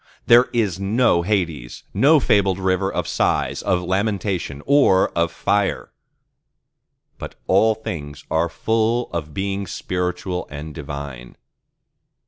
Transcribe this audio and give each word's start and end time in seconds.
There 0.25 0.45
is 0.51 0.79
no 0.79 1.21
Hades, 1.21 1.83
no 1.93 2.19
fabled 2.19 2.57
rivers 2.57 2.91
of 2.95 3.07
Sighs, 3.07 3.61
of 3.61 3.83
Lamentation, 3.83 4.63
or 4.65 5.09
of 5.09 5.31
Fire: 5.31 5.91
but 7.19 7.35
all 7.45 7.75
things 7.75 8.23
are 8.31 8.49
full 8.49 9.11
of 9.13 9.35
Beings 9.35 9.69
spiritual 9.69 10.47
and 10.49 10.73
divine. 10.73 11.35